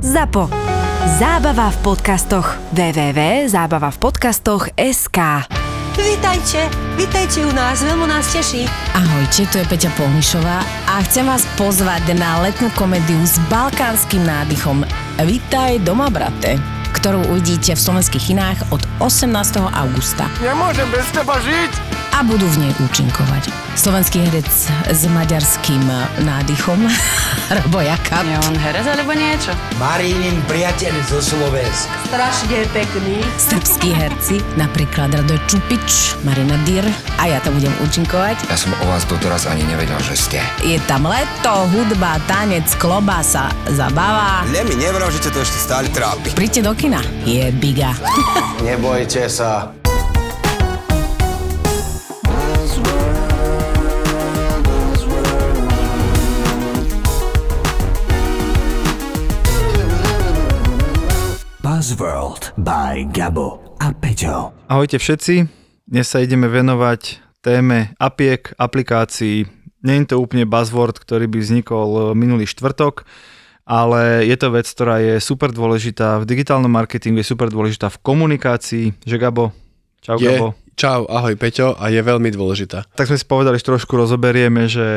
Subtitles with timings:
[0.00, 0.48] ZAPO.
[1.20, 2.56] Zábava v podcastoch.
[2.72, 5.18] www.zábavavpodcastoch.sk
[6.00, 8.64] Vítajte, vítajte u nás, veľmi nás teší.
[8.96, 14.88] Ahojte, tu je Peťa Polnišová a chcem vás pozvať na letnú komédiu s balkánskym nádychom
[15.20, 19.32] Vítaj doma, brate ktorú uvidíte v slovenských kinách od 18.
[19.72, 20.28] augusta.
[20.44, 21.72] Nemôžem bez teba žiť!
[22.10, 23.48] A budú v nej účinkovať.
[23.78, 24.50] Slovenský herec
[24.90, 25.80] s maďarským
[26.20, 26.84] nádychom,
[27.56, 28.26] Robo Jakab.
[28.26, 29.54] Je on herec alebo niečo?
[29.80, 31.88] Marínin priateľ zo Slovenska.
[32.10, 33.22] Strašne pekný.
[33.38, 36.82] Srbskí herci, napríklad Radoj Čupič, Marina Dyr
[37.16, 38.50] a ja tam budem účinkovať.
[38.50, 40.38] Ja som o vás doteraz ani nevedel, že ste.
[40.66, 44.42] Je tam leto, hudba, tanec, klobása, zabava.
[44.50, 46.34] Ne mi nevral, že to ešte stále trápi.
[46.34, 46.89] Príďte do kina,
[47.22, 47.94] je biga.
[48.66, 49.70] Nebojte sa.
[61.60, 64.50] Buzzworld by Gabo a Peťo.
[64.66, 65.46] Ahojte všetci,
[65.86, 69.46] dnes sa ideme venovať téme apiek, aplikácií.
[69.80, 73.08] Nie je to úplne buzzword, ktorý by vznikol minulý štvrtok,
[73.70, 78.02] ale je to vec, ktorá je super dôležitá v digitálnom marketingu, je super dôležitá v
[78.02, 79.06] komunikácii.
[79.06, 79.54] Že Gabo?
[80.02, 80.58] Čau je, Gabo.
[80.74, 82.90] Čau, ahoj Peťo a je veľmi dôležitá.
[82.98, 84.88] Tak sme si povedali, že trošku rozoberieme, že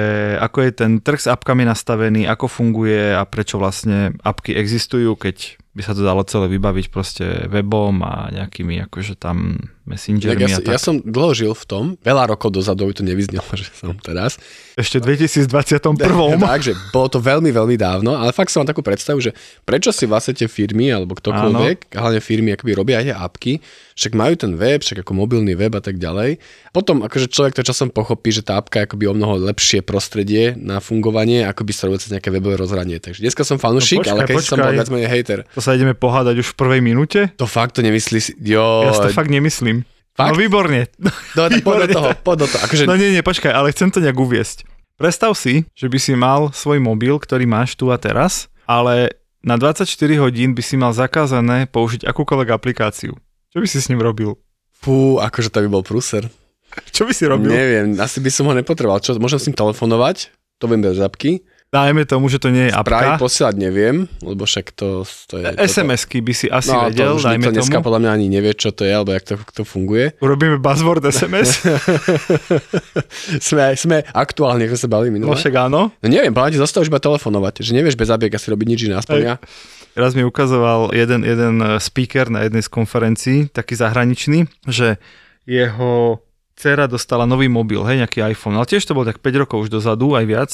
[0.41, 5.61] ako je ten trh s apkami nastavený, ako funguje a prečo vlastne apky existujú, keď
[5.73, 10.63] by sa to dalo celé vybaviť proste webom a nejakými akože tam messengermi ja, a
[10.63, 10.73] tak.
[10.77, 14.39] ja som dlho žil v tom, veľa rokov dozadu, by to nevyznelo, že som teraz.
[14.80, 15.81] Ešte v 2021.
[16.55, 19.35] Takže bolo to veľmi, veľmi dávno, ale fakt som mám takú predstavu, že
[19.67, 23.53] prečo si vlastne tie firmy alebo ktokoľvek, hlavne firmy akoby robia aj tie apky,
[23.93, 26.39] však majú ten web, však ako mobilný web a tak ďalej.
[26.71, 30.55] Potom akože človek to časom pochopí, že tá apka je akoby o mnoho lepšie prostredie
[30.58, 32.97] na fungovanie, ako by sa robil cez nejaké webové rozhranie.
[32.97, 34.77] Takže dneska som fanúšik, No počkaj, ale keď som bol počkaj.
[34.80, 35.39] viac menej hater.
[35.53, 37.31] To sa ideme pohádať už v prvej minúte?
[37.39, 38.83] To fakt to nemyslí si, jo.
[38.83, 39.88] Ja si to fakt nemyslím.
[40.14, 40.36] Fakt?
[40.36, 40.92] No výborne.
[41.33, 42.61] Dobre, tak poď do toho, poď do toho.
[42.67, 44.67] Akože, No nie, nie, počkaj, ale chcem to nejak uviesť.
[44.99, 49.58] Predstav si, že by si mal svoj mobil, ktorý máš tu a teraz, ale na
[49.58, 49.89] 24
[50.21, 53.17] hodín by si mal zakázané použiť akúkoľvek aplikáciu.
[53.49, 54.37] Čo by si s ním robil?
[54.77, 56.30] Fú, akože to by bol prúser.
[56.93, 57.49] Čo by si robil?
[57.49, 59.02] Neviem, asi by som ho nepotreboval.
[59.02, 60.30] Čo, môžem s ním telefonovať?
[60.61, 61.42] To viem bez zapky.
[61.73, 63.26] Dajme tomu, že to nie je Správy apka.
[63.26, 65.58] posielať neviem, lebo však to, to je...
[65.58, 67.86] SMS-ky by si asi no, vedel, to už dajme nikto dneska tomu.
[67.89, 70.14] podľa mňa ani nevie, čo to je, alebo jak to, to funguje.
[70.22, 71.66] Urobíme buzzword SMS?
[73.50, 75.34] sme, sme aktuálne, ako sa no minulé.
[75.34, 75.89] však áno.
[75.89, 79.02] No neviem, ti zostal už iba telefonovať, že nevieš bez zabiek asi robiť nič iné,
[79.02, 79.36] aspoň ja.
[79.98, 85.02] Raz mi ukazoval jeden, jeden eh, speaker na jednej z konferencií, taký zahraničný, že
[85.50, 86.22] jeho
[86.54, 89.70] dcera dostala nový mobil, hej, nejaký iPhone, ale tiež to bolo tak 5 rokov už
[89.73, 90.52] dozadu, aj viac.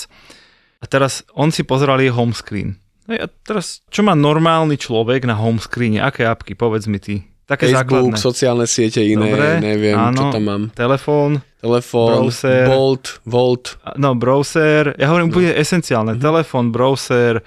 [0.79, 2.79] A teraz on si pozeral jej home screen.
[3.05, 5.99] Hej, a teraz, čo má normálny človek na home screene?
[5.99, 6.53] Aké apky?
[6.53, 7.25] Povedz mi ty.
[7.43, 8.21] Také Facebook, základné.
[8.21, 10.13] sociálne siete iné, Dobre, neviem, áno.
[10.13, 10.63] čo tam mám.
[10.69, 12.63] Telefón, Telefón, Browser.
[12.69, 13.65] Bolt, Volt.
[13.97, 16.21] no browser, ja hovorím úplne esenciálne, Mhm.
[16.21, 17.43] telefón, browser, e,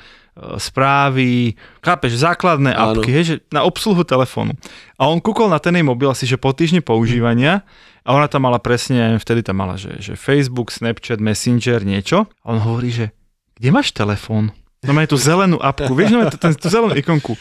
[0.59, 2.99] správy, chápeš, základné Áno.
[2.99, 4.59] apky, hej, že na obsluhu telefónu.
[4.97, 7.63] A on kúkol na ten jej mobil asi, že po týždni používania
[8.03, 12.27] a ona tam mala presne, vtedy tam mala, že, že Facebook, Snapchat, Messenger, niečo.
[12.43, 13.15] A on hovorí, že
[13.63, 14.51] kde máš telefón?
[14.83, 17.39] No má tú zelenú apku, vieš, no tú, tú zelenú ikonku.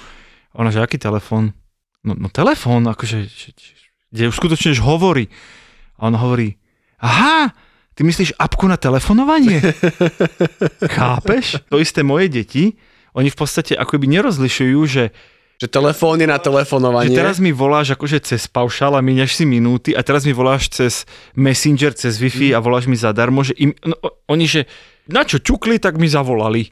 [0.53, 1.57] Ona, že aký telefón?
[2.05, 3.73] No, no telefón, akože, že, že,
[4.13, 5.33] kde už skutočne hovorí.
[5.97, 6.61] A on hovorí,
[7.01, 7.57] aha,
[7.97, 9.57] ty myslíš apku na telefonovanie?
[10.97, 11.65] Chápeš?
[11.73, 12.77] To isté moje deti,
[13.17, 15.09] oni v podstate akoby nerozlišujú, že,
[15.61, 17.17] Že telefón je na že telefonovanie.
[17.17, 21.05] teraz mi voláš akože cez paušál a míňaš si minúty a teraz mi voláš cez
[21.33, 23.97] Messenger, cez Wi-Fi a voláš mi zadarmo, že im, no,
[24.29, 24.61] oni, že
[25.07, 26.69] na čo ťukli, tak mi zavolali.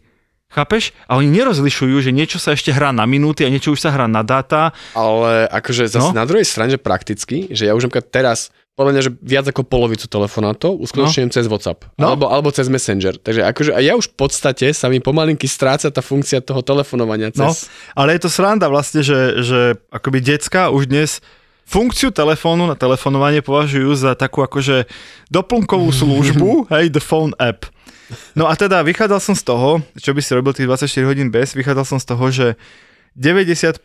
[0.50, 0.98] Chápeš?
[1.06, 4.10] A oni nerozlišujú, že niečo sa ešte hrá na minúty a niečo už sa hrá
[4.10, 4.74] na dáta.
[4.98, 6.18] Ale akože zase No.
[6.18, 9.62] na druhej strane, že prakticky, že ja už napríklad teraz, podľa mňa, že viac ako
[9.62, 11.86] polovicu telefonátov uskutočňujem cez WhatsApp.
[12.02, 12.10] No.
[12.18, 13.22] Alebo, alebo cez Messenger.
[13.22, 17.30] Takže akože a ja už v podstate sa mi pomalinky stráca tá funkcia toho telefonovania
[17.38, 17.70] No, cez...
[17.94, 19.60] ale je to sranda vlastne, že, že
[19.94, 21.22] akoby decka už dnes
[21.70, 24.90] funkciu telefónu na telefonovanie považujú za takú akože
[25.30, 27.70] doplnkovú službu, hej, the phone app.
[28.34, 31.54] No a teda vychádzal som z toho, čo by si robil tých 24 hodín bez,
[31.54, 32.48] vychádzal som z toho, že
[33.18, 33.84] 90%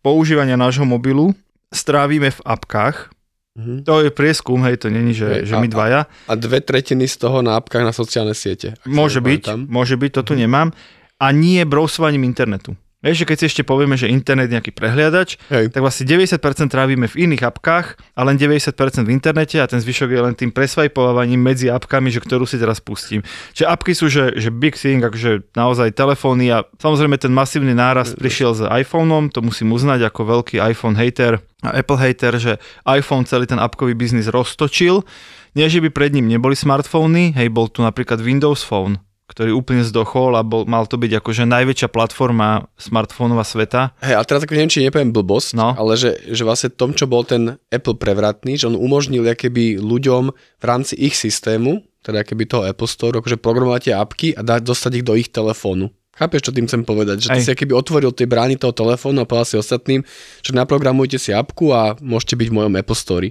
[0.00, 1.34] používania nášho mobilu
[1.68, 3.12] strávime v apkách.
[3.58, 3.82] Mhm.
[3.84, 6.00] To je prieskum, hej, to není, že, Hej, že a- my dvaja.
[6.30, 8.78] A dve tretiny z toho na apkách na sociálne siete.
[8.86, 10.70] Môže byť, môže byť, to tu nemám.
[11.18, 12.78] A nie brousovaním internetu.
[12.98, 15.70] Vieš, že keď si ešte povieme, že internet je nejaký prehliadač, Hej.
[15.70, 16.34] tak vlastne 90%
[16.66, 18.74] trávime v iných apkách a len 90%
[19.06, 22.82] v internete a ten zvyšok je len tým presvajpovaním medzi apkami, že ktorú si teraz
[22.82, 23.22] pustím.
[23.54, 28.18] Čiže apky sú, že, že big thing, akože naozaj telefóny a samozrejme ten masívny nárast
[28.18, 33.22] prišiel s iPhoneom, to musím uznať ako veľký iPhone hater a Apple hater, že iPhone
[33.30, 35.06] celý ten apkový biznis roztočil.
[35.54, 38.98] Nie, že by pred ním neboli smartfóny, hej, bol tu napríklad Windows Phone,
[39.28, 43.92] ktorý úplne zdochol a bol, mal to byť akože najväčšia platforma smartfónova sveta.
[44.00, 45.76] Hej, ale teraz ako neviem, či nepoviem blbosť, No.
[45.76, 50.32] ale že, že vlastne tom, čo bol ten Apple prevratný, že on umožnil keby ľuďom
[50.32, 54.64] v rámci ich systému, teda keby toho Apple Store, akože programovať tie apky a dať,
[54.64, 55.92] dostať ich do ich telefónu.
[56.18, 57.22] Chápeš, čo tým chcem povedať?
[57.22, 57.46] Že ty Hej.
[57.46, 60.02] si keby otvoril tie brány toho telefónu a povedal si ostatným,
[60.42, 63.28] že naprogramujte si apku a môžete byť v mojom Apple Store.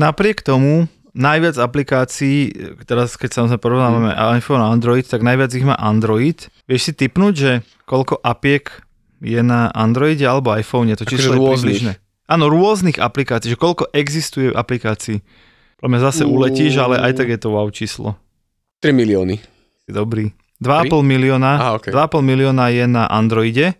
[0.00, 2.52] Napriek tomu najviac aplikácií,
[2.84, 6.36] teraz keď samozrejme porovnávame iPhone a Android, tak najviac ich má Android.
[6.68, 7.52] Vieš si typnúť, že
[7.88, 8.68] koľko apiek
[9.24, 10.92] je na Androide alebo iPhone?
[10.92, 11.92] To číslo je približné.
[12.28, 15.24] Áno, rôznych aplikácií, že koľko existuje aplikácií.
[15.80, 18.18] Podľa mňa zase uletíš, ale aj tak je to wow číslo.
[18.84, 19.40] 3 milióny.
[19.86, 20.34] Si dobrý.
[20.60, 21.92] 2,5 milióna, Aha, okej.
[21.92, 23.76] 2,5 milióna je na Androide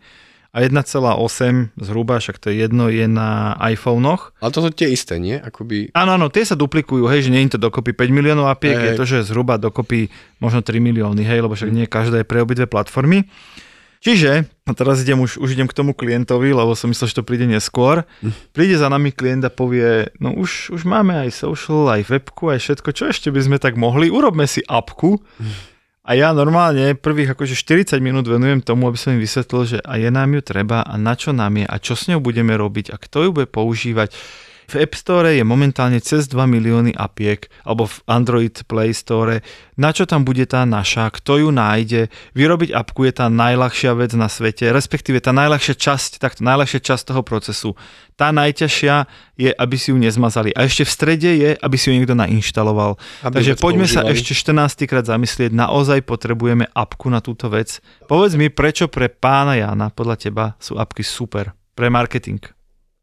[0.56, 4.32] a 1,8 zhruba, však to je jedno, je na iPhonech.
[4.40, 5.36] Ale to sú tie isté, nie?
[5.36, 5.92] Akoby...
[5.92, 8.86] Áno, áno, tie sa duplikujú, hej, že nie je to dokopy 5 miliónov apiek, Hej,
[8.88, 10.08] je to, že zhruba dokopy
[10.40, 13.28] možno 3 milióny, hej, lebo však nie každá je pre obidve platformy.
[14.00, 17.26] Čiže, a teraz idem už, už idem k tomu klientovi, lebo som myslel, že to
[17.26, 18.08] príde neskôr.
[18.56, 22.64] Príde za nami klient a povie, no už, už máme aj social, aj webku, aj
[22.64, 25.20] všetko, čo ešte by sme tak mohli, urobme si apku.
[26.06, 29.98] A ja normálne prvých akože 40 minút venujem tomu, aby som im vysvetlil, že a
[29.98, 32.94] je nám ju treba a na čo nám je a čo s ňou budeme robiť
[32.94, 34.14] a kto ju bude používať.
[34.66, 39.46] V App Store je momentálne cez 2 milióny apiek, alebo v Android Play Store.
[39.78, 42.10] Na čo tam bude tá naša, kto ju nájde.
[42.34, 47.02] Vyrobiť apku je tá najľahšia vec na svete, respektíve tá najľahšia časť, takto najľahšia časť
[47.14, 47.78] toho procesu.
[48.18, 48.94] Tá najťažšia
[49.36, 50.50] je, aby si ju nezmazali.
[50.56, 52.96] A ešte v strede je, aby si ju niekto nainštaloval.
[53.22, 54.16] Aby Takže poďme sa používali.
[54.18, 57.78] ešte 14 krát zamyslieť, naozaj potrebujeme apku na túto vec.
[58.08, 62.55] Povedz mi, prečo pre pána Jana, podľa teba, sú apky super pre marketing.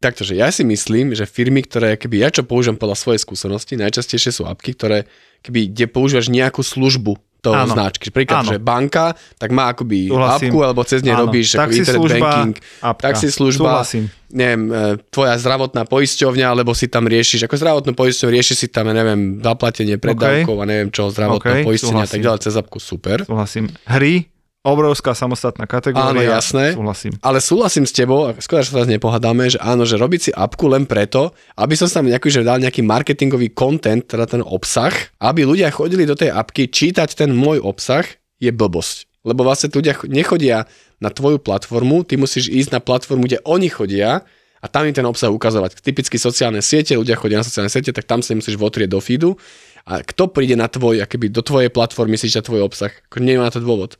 [0.03, 3.79] Takto, že ja si myslím, že firmy, ktoré, keby ja čo používam podľa svojej skúsenosti,
[3.79, 5.07] najčastejšie sú apky, ktoré,
[5.39, 7.75] keby, kde používaš nejakú službu toho Áno.
[7.75, 8.07] značky.
[8.07, 8.55] Príklad, Áno.
[8.55, 10.47] že banka, tak má akoby Súhlasím.
[10.47, 11.27] apku, alebo cez Áno.
[11.27, 13.03] robíš ako internet Taxislužba, banking, apka.
[13.03, 14.03] taxislužba, Súhlasím.
[14.31, 14.79] neviem, e,
[15.11, 19.99] tvoja zdravotná poisťovňa, alebo si tam riešiš, ako zdravotnú poisťovňu, riešiš si tam, neviem, zaplatenie
[19.99, 23.27] predávkov a neviem čo, zdravotné OK, poistenia a tak ďalej, cez apku, super.
[23.27, 23.67] Súhlasím.
[23.91, 24.31] Hry,
[24.63, 26.15] obrovská samostatná kategória.
[26.15, 26.71] Áno, jasné.
[26.71, 27.13] Súhlasím.
[27.19, 30.71] Ale súhlasím s tebou, skôr, že sa teraz nepohádame, že áno, že robiť si apku
[30.71, 35.43] len preto, aby som tam nejaký, že dal nejaký marketingový content, teda ten obsah, aby
[35.43, 38.07] ľudia chodili do tej apky čítať ten môj obsah,
[38.39, 39.27] je blbosť.
[39.27, 40.67] Lebo vlastne ľudia ch- nechodia
[41.03, 44.23] na tvoju platformu, ty musíš ísť na platformu, kde oni chodia
[44.63, 45.83] a tam im ten obsah ukazovať.
[45.83, 49.35] Typicky sociálne siete, ľudia chodia na sociálne siete, tak tam sa musíš votrieť do feedu.
[49.83, 52.95] A kto príde na tvoj, akoby do tvojej platformy si čítať tvoj obsah?
[53.19, 53.99] Nemá to dôvod.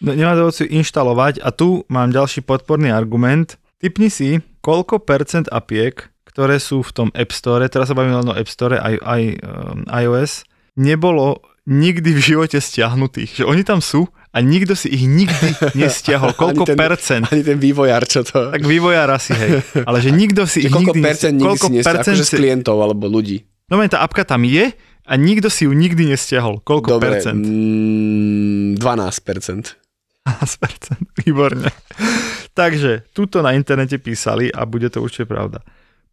[0.00, 3.60] No, nemá dôvod si inštalovať a tu mám ďalší podporný argument.
[3.76, 8.28] Typni si, koľko percent apiek, ktoré sú v tom App Store, teraz sa bavíme len
[8.28, 10.48] o App Store, aj, aj um, iOS,
[10.80, 13.44] nebolo nikdy v živote stiahnutých.
[13.44, 16.32] Že oni tam sú a nikto si ich nikdy nestiahol.
[16.32, 17.24] Koľko Ani ten- percent?
[17.28, 18.56] Ani ten vývojár, čo to...
[18.56, 19.60] Tak vývojár asi, hej.
[19.88, 21.04] Ale že nikto si Že ich koľko nikdy...
[21.04, 23.38] percent nikdy koľko si nestiahol, percent akože z si- klientov alebo ľudí.
[23.68, 24.72] No tá apka tam je
[25.06, 26.58] a nikto si ju nikdy nestiahol.
[26.62, 27.38] Koľko Dobre, percent?
[27.38, 29.79] mm, 12%.
[30.38, 31.10] 12%.
[31.26, 31.70] Výborne.
[32.54, 35.62] Takže, tuto na internete písali a bude to určite pravda.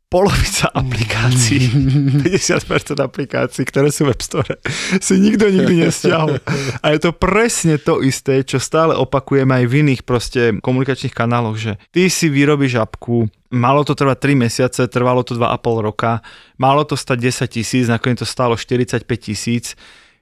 [0.07, 1.67] Polovica aplikácií,
[2.23, 4.55] 50% aplikácií, ktoré sú v App Store,
[5.03, 6.39] si nikto nikdy nestiahol.
[6.79, 11.59] A je to presne to isté, čo stále opakujeme aj v iných proste komunikačných kanáloch,
[11.59, 16.23] že ty si vyrobíš apku, malo to trvať 3 mesiace, trvalo to 2,5 roka,
[16.55, 19.75] malo to stať 10 tisíc, nakoniec to stálo 45 tisíc.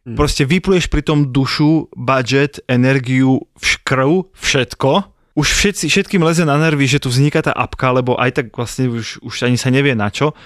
[0.05, 4.91] Proste vypluješ pri tom dušu, budget, energiu, škrv, všetko.
[5.33, 8.85] Už všetci, všetkým leze na nervy, že tu vzniká tá apka, lebo aj tak vlastne
[8.85, 10.38] už, už ani sa nevie na čo.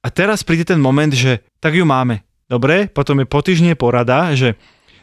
[0.00, 2.22] A teraz príde ten moment, že tak ju máme.
[2.46, 4.54] Dobre, potom je po týždne porada, že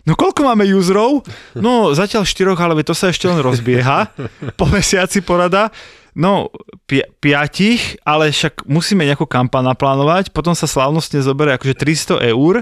[0.07, 1.27] no koľko máme userov?
[1.59, 4.15] No zatiaľ štyroch, ale to sa ešte len rozbieha.
[4.59, 5.75] Po mesiaci porada.
[6.15, 6.53] No,
[6.87, 12.61] pi- piatich, ale však musíme nejakú kampaň naplánovať, potom sa slávnostne zoberie akože 300 eur,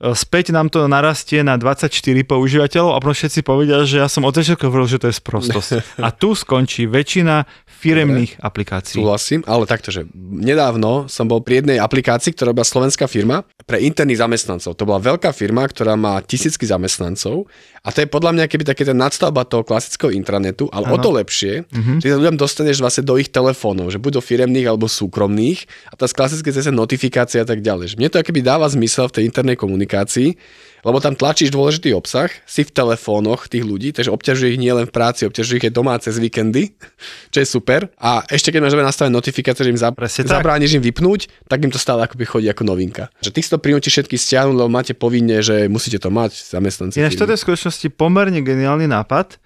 [0.00, 1.92] späť nám to narastie na 24
[2.24, 5.70] používateľov a potom všetci povedia, že ja som od začiatku hovoril, že to je sprostosť.
[6.06, 9.00] A tu skončí väčšina firemných aplikácií.
[9.00, 13.80] Súhlasím, ale takto, že nedávno som bol pri jednej aplikácii, ktorá bola slovenská firma pre
[13.80, 14.76] interných zamestnancov.
[14.76, 17.48] To bola veľká firma, ktorá má tisícky zamestnancov
[17.80, 20.94] a to je podľa mňa keby také ten nadstavba toho klasického intranetu, ale ano.
[20.94, 21.98] o to lepšie, mm-hmm.
[22.04, 25.96] že sa ľuďom dostaneš vlastne do ich telefónov, že buď do firemných alebo súkromných a
[25.96, 27.94] tá klasické cez notifikácia a tak ďalej.
[27.94, 30.36] Že mne to keby dáva zmysel v tej internej komunikácii,
[30.82, 34.92] lebo tam tlačíš dôležitý obsah, si v telefónoch tých ľudí, takže obťažuje ich nielen v
[34.92, 36.72] práci, obťažuje ich aj doma cez víkendy,
[37.32, 37.92] čo je super.
[38.00, 41.78] A ešte keď máš nastavené notifikácie, že im zab- zabrániš im vypnúť, tak im to
[41.80, 43.12] stále akoby chodí ako novinka.
[43.20, 47.00] Že si to prinúti všetky stiahnuť, lebo máte povinne, že musíte to mať, zamestnanci.
[47.00, 49.40] Ináč toto je v skutočnosti pomerne geniálny nápad.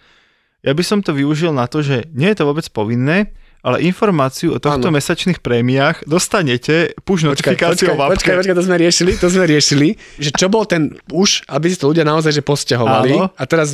[0.64, 4.54] Ja by som to využil na to, že nie je to vôbec povinné, ale informáciu
[4.54, 4.96] o tohto ano.
[5.00, 9.88] mesačných prémiách dostanete push notifikáciou počkaj, počkaj, počkaj, to sme riešili, to sme riešili,
[10.20, 13.72] že čo bol ten push, aby si to ľudia naozaj že posťahovali a teraz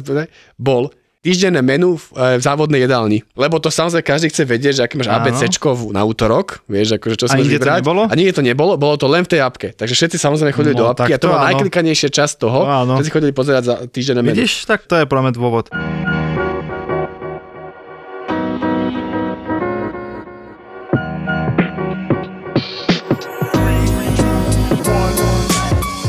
[0.54, 3.20] bol týždenné menu v, e, v závodnej jedálni.
[3.36, 7.26] Lebo to samozrejme každý chce vedieť, že aké máš ABCčko na útorok, vieš, akože čo
[7.28, 7.60] si vybrať.
[7.60, 8.02] To nebolo?
[8.08, 9.76] A nie to nebolo, bolo to len v tej apke.
[9.76, 12.64] Takže všetci samozrejme chodili no, do apky a to, bola najklikanejšia časť toho,
[12.96, 14.32] že si chodili pozerať za týždenné menu.
[14.32, 15.68] Vidíš, tak to je pre dôvod.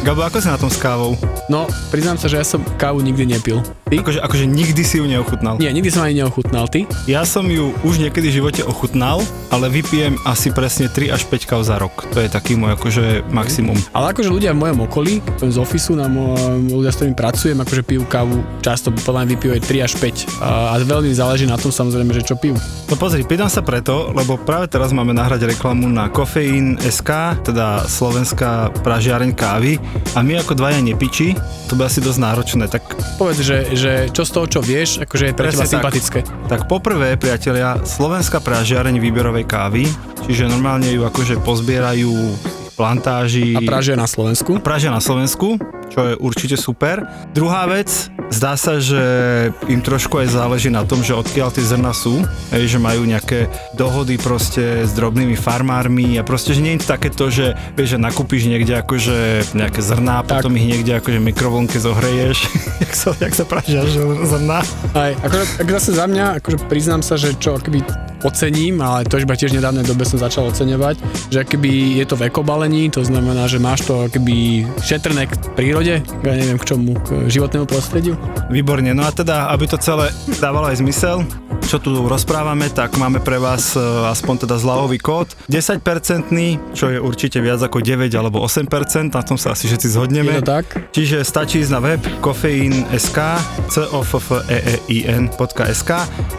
[0.01, 1.13] Gabo, ako si na tom s kávou?
[1.45, 3.61] No, priznám sa, že ja som kávu nikdy nepil.
[3.85, 4.01] Ty?
[4.01, 5.61] Akože, akože nikdy si ju neochutnal?
[5.61, 6.65] Nie, nikdy som ani neochutnal.
[6.65, 6.89] Ty?
[7.05, 9.21] Ja som ju už niekedy v živote ochutnal,
[9.53, 12.09] ale vypijem asi presne 3 až 5 káv za rok.
[12.17, 13.77] To je taký môj akože maximum.
[13.93, 17.83] Ale akože ľudia v mojom okolí, z ofisu, na môj, ľudia, s ktorými pracujem, akože
[17.85, 20.41] pijú kávu, často podľa mňa vypijú aj 3 až 5.
[20.41, 22.57] A, a veľmi záleží na tom samozrejme, že čo pijú.
[22.89, 27.85] No pozri, pýtam sa preto, lebo práve teraz máme nahrať reklamu na Kofeín SK, teda
[27.85, 29.77] slovenská pražiareň kávy
[30.11, 31.35] a my ako dvaja nepiči,
[31.71, 32.83] to by asi dosť náročné, tak...
[33.15, 36.19] Povedz, že, že čo z toho, čo vieš, akože je pre teba sympatické.
[36.51, 39.87] Tak poprvé, priatelia, slovenská pražiareň výberovej kávy,
[40.27, 42.11] čiže normálne ju akože pozbierajú
[42.75, 43.55] plantáži.
[43.55, 44.57] A pražia na Slovensku?
[44.57, 45.55] A pražia na Slovensku,
[45.91, 47.03] čo je určite super.
[47.35, 47.91] Druhá vec,
[48.31, 49.03] zdá sa, že
[49.67, 52.23] im trošku aj záleží na tom, že odkiaľ tie zrna sú,
[52.55, 56.95] hej, že majú nejaké dohody proste s drobnými farmármi a proste, že nie je to
[56.95, 60.47] takéto, že vieš, že nakúpiš niekde akože nejaké zrná, tak.
[60.47, 62.37] potom ich niekde akože mikrovlnke zohreješ,
[62.83, 63.83] jak sa, jak sa pražia
[64.23, 64.63] zrná.
[64.95, 69.19] Aj, akože, ak zase za mňa, akože priznám sa, že čo akoby ocením, ale to
[69.19, 70.95] iba tiež nedávnej dobe som začal oceňovať,
[71.29, 76.01] že keby je to v ekobalení, to znamená, že máš to keby šetrné k prírode,
[76.01, 78.17] ja neviem k čomu, k životnému prostrediu.
[78.49, 81.25] Výborne, no a teda, aby to celé dávalo aj zmysel,
[81.71, 85.79] čo tu rozprávame, tak máme pre vás e, aspoň teda zľahový kód 10%,
[86.75, 88.67] čo je určite viac ako 9 alebo 8%,
[89.15, 90.35] na tom sa asi všetci zhodneme.
[90.35, 90.65] Je to tak.
[90.91, 93.19] Čiže stačí ísť na web kofeín.sk
[93.71, 95.91] c o f f e e i n.sk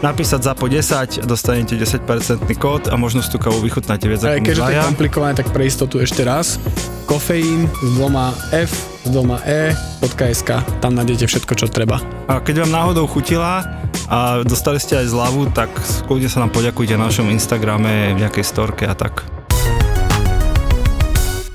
[0.05, 4.45] napísať za po 10 a dostanete 10% kód a možno tú kávu vychutnáte viac ako
[4.45, 6.61] Keďže to je komplikované, tak pre istotu ešte raz.
[7.09, 8.71] Kofeín s dvoma F
[9.03, 10.49] s dvoma e.sk.
[10.79, 11.99] Tam nájdete všetko, čo treba.
[12.31, 13.67] A keď vám náhodou chutila
[14.07, 15.69] a dostali ste aj zľavu, tak
[16.07, 19.42] kľudne sa nám poďakujte na našom Instagrame, v nejakej storke a tak.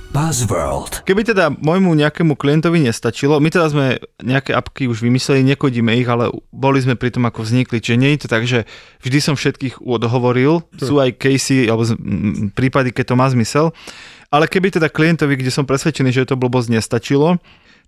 [0.09, 1.05] Buzzworld.
[1.05, 3.87] Keby teda môjmu nejakému klientovi nestačilo, my teda sme
[4.25, 7.77] nejaké apky už vymysleli, nekodíme ich, ale boli sme pri tom, ako vznikli.
[7.77, 8.65] Čiže nie je to tak, že
[9.05, 11.85] vždy som všetkých odhovoril, sú aj casey alebo
[12.57, 13.77] prípady, keď to má zmysel.
[14.33, 17.37] Ale keby teda klientovi, kde som presvedčený, že to blbosť nestačilo,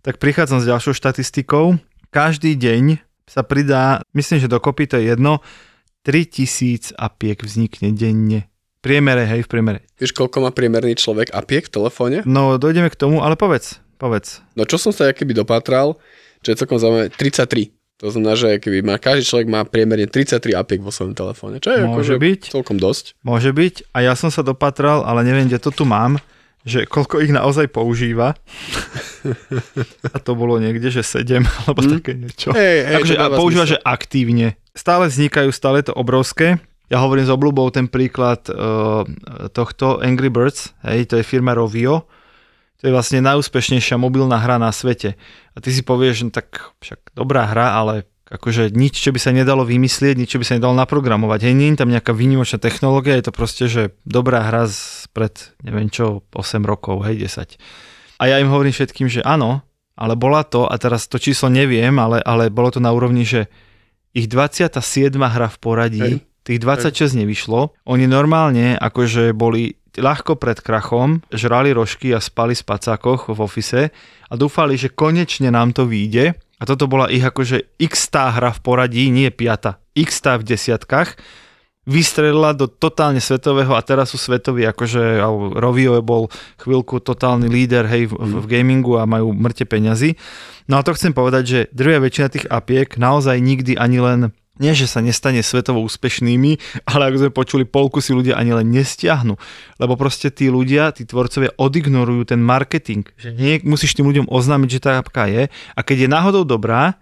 [0.04, 1.80] tak prichádzam s ďalšou štatistikou.
[2.12, 5.40] Každý deň sa pridá, myslím, že dokopy to je jedno,
[6.04, 8.49] 3000 apiek vznikne denne.
[8.80, 9.84] Priemere, hej, v priemere.
[10.00, 12.24] Vieš, koľko má priemerný človek apiek v telefóne?
[12.24, 14.40] No, dojdeme k tomu, ale povedz, povedz.
[14.56, 16.00] No čo som sa keby dopátral,
[16.40, 17.76] čo je celkom zaujímavé, 33.
[18.00, 21.76] To znamená, že keby má, každý človek má priemerne 33 apiek vo svojom telefóne, čo
[21.76, 22.40] je Môže akože byť.
[22.56, 23.20] celkom dosť.
[23.20, 26.16] Môže byť a ja som sa dopatral, ale neviem, kde to tu mám,
[26.64, 28.32] že koľko ich naozaj používa.
[30.16, 31.92] a to bolo niekde, že 7 alebo hmm.
[32.00, 32.56] také niečo.
[32.56, 34.56] Hey, hey, akože, a používa, že aktívne.
[34.72, 36.56] Stále vznikajú, stále to obrovské.
[36.90, 39.06] Ja hovorím s obľubou ten príklad uh,
[39.54, 42.10] tohto Angry Birds, hej, to je firma Rovio,
[42.82, 45.14] to je vlastne najúspešnejšia mobilná hra na svete.
[45.54, 49.20] A ty si povieš, že no tak však dobrá hra, ale akože nič, čo by
[49.20, 51.50] sa nedalo vymyslieť, nič, čo by sa nedalo naprogramovať.
[51.50, 55.34] Hej, nie je tam nejaká výnimočná technológia, je to proste, že dobrá hra z pred,
[55.66, 57.58] neviem čo, 8 rokov, hej, 10.
[58.18, 59.66] A ja im hovorím všetkým, že áno,
[59.98, 63.50] ale bola to, a teraz to číslo neviem, ale, ale bolo to na úrovni, že
[64.16, 64.80] ich 27.
[65.20, 66.29] hra v poradí, hej.
[66.44, 67.24] Tých 26 hej.
[67.24, 67.74] nevyšlo.
[67.88, 73.82] Oni normálne akože boli ľahko pred krachom, žrali rožky a spali v spacákoch v ofise
[74.30, 76.38] a dúfali, že konečne nám to vyjde.
[76.60, 80.44] A toto bola ich akože x tá hra v poradí, nie piata, x tá v
[80.44, 81.16] desiatkách.
[81.88, 85.24] vystrelila do totálne svetového a teraz sú svetoví, akože
[85.56, 86.28] Rovio bol
[86.60, 90.14] chvíľku totálny líder hej, v, v gamingu a majú mŕte peňazí.
[90.68, 94.20] No a to chcem povedať, že druhá väčšina tých apiek naozaj nikdy ani len
[94.60, 98.68] nie, že sa nestane svetovo úspešnými, ale ako sme počuli, polku si ľudia ani len
[98.68, 99.34] nestiahnu.
[99.80, 103.08] Lebo proste tí ľudia, tí tvorcovia odignorujú ten marketing.
[103.16, 107.00] Že nie, musíš tým ľuďom oznámiť, že tá apka je a keď je náhodou dobrá,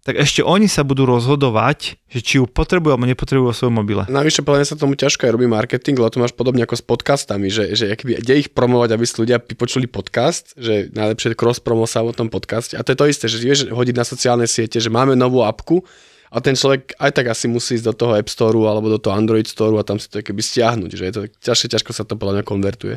[0.00, 4.08] tak ešte oni sa budú rozhodovať, že či ju potrebujú alebo nepotrebujú vo svojom mobile.
[4.08, 7.52] Navyše podľa sa tomu ťažko aj robí marketing, lebo to máš podobne ako s podcastami,
[7.52, 11.84] že, že akby, kde ich promovať, aby si ľudia počuli podcast, že najlepšie cross promo
[11.84, 12.80] sa o tom podcaste.
[12.80, 15.84] A to je to isté, že vieš hodiť na sociálne siete, že máme novú apku,
[16.30, 19.18] a ten človek aj tak asi musí ísť do toho App Store alebo do toho
[19.18, 22.14] Android Store a tam si to keby stiahnuť, že je to ťažšie, ťažko sa to
[22.14, 22.96] podľa mňa konvertuje.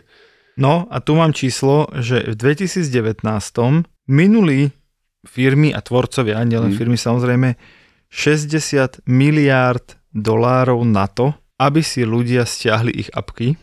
[0.53, 3.25] No a tu mám číslo, že v 2019
[4.05, 4.69] minulý
[5.25, 6.77] firmy a tvorcovia, nielen hmm.
[6.77, 7.57] firmy samozrejme,
[8.13, 13.57] 60 miliárd dolárov na to, aby si ľudia stiahli ich apky.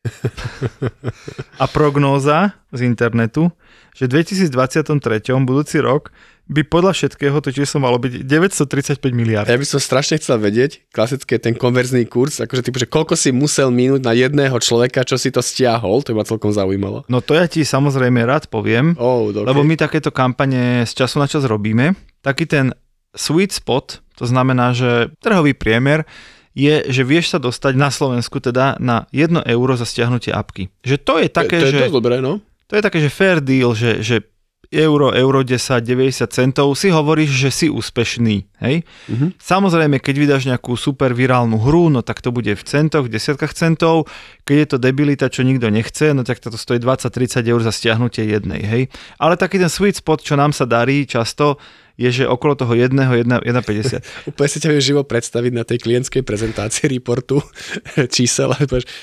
[1.60, 3.52] a prognóza z internetu,
[3.92, 6.08] že v 2023, budúci rok,
[6.50, 9.46] by podľa všetkého to číslo malo byť 935 miliard.
[9.46, 13.30] Ja by som strašne chcel vedieť, klasické ten konverzný kurz, akože typu, že koľko si
[13.30, 17.06] musel minúť na jedného človeka, čo si to stiahol, to ma celkom zaujímalo.
[17.06, 19.46] No to ja ti samozrejme rád poviem, oh, okay.
[19.46, 21.94] lebo my takéto kampane z času na čas robíme.
[22.26, 22.74] Taký ten
[23.14, 26.02] sweet spot, to znamená, že trhový priemer
[26.50, 30.66] je, že vieš sa dostať na Slovensku teda na 1 euro za stiahnutie apky.
[30.82, 31.94] Že to je také, to, to je že...
[31.94, 32.42] dobré, no?
[32.70, 34.22] To je také, že fair deal, že, že
[34.70, 38.46] euro, euro 10, 90 centov, si hovoríš, že si úspešný.
[38.62, 38.86] Hej?
[39.10, 39.30] Mm-hmm.
[39.42, 43.50] Samozrejme, keď vydáš nejakú super virálnu hru, no tak to bude v centoch, v desiatkách
[43.50, 44.06] centov.
[44.46, 48.30] Keď je to debilita, čo nikto nechce, no tak to stojí 20-30 eur za stiahnutie
[48.30, 48.62] jednej.
[48.62, 48.82] Hej?
[49.18, 51.58] Ale taký ten sweet spot, čo nám sa darí často,
[52.00, 54.00] je, že okolo toho 1, 1,50.
[54.32, 57.44] Úplne si ťa živo predstaviť na tej klientskej prezentácii reportu
[58.16, 58.56] čísel.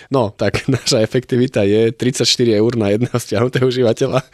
[0.10, 2.26] No, tak naša efektivita je 34
[2.58, 4.26] eur na jedného stiahnutého užívateľa.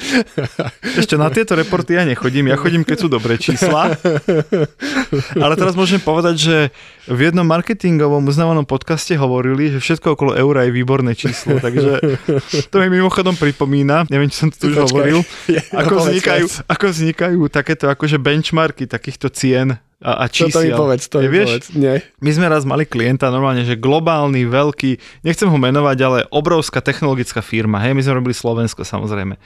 [0.96, 4.00] Ešte na tieto reporty ja nechodím, ja chodím, keď sú dobré čísla.
[5.36, 6.58] Ale teraz môžem povedať, že
[7.04, 12.00] v jednom marketingovom uznávanom podcaste hovorili, že všetko okolo eura je výborné číslo, takže
[12.72, 15.20] to mi mimochodom pripomína, neviem, či som to už hovoril,
[15.76, 20.54] ako, vznikajú, ako vznikajú takéto akože benchmarky takýchto cien a, a čísiel.
[20.54, 21.68] To mi povedz, to mi vieš, povedz.
[21.74, 22.06] Nie.
[22.22, 27.42] My sme raz mali klienta normálne, že globálny, veľký, nechcem ho menovať, ale obrovská technologická
[27.42, 27.82] firma.
[27.82, 29.42] Hej, my sme robili Slovensko samozrejme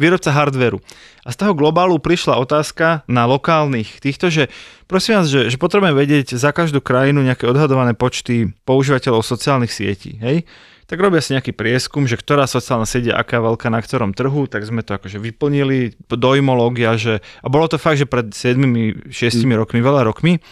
[0.00, 0.80] výrobca hardveru.
[1.20, 4.48] A z toho globálu prišla otázka na lokálnych týchto, že
[4.88, 10.16] prosím vás, že, že potrebujeme vedieť za každú krajinu nejaké odhadované počty používateľov sociálnych sietí.
[10.24, 10.48] Hej?
[10.90, 14.50] Tak robia si nejaký prieskum, že ktorá sociálna sieť je aká veľká na ktorom trhu,
[14.50, 19.54] tak sme to akože vyplnili, dojmológia, že, a bolo to fakt, že pred 7-6 mm.
[19.54, 20.42] rokmi, veľa rokmi,